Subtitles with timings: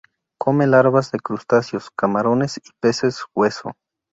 [0.39, 3.73] Come larvas de crustáceos, camarones y peces hueso.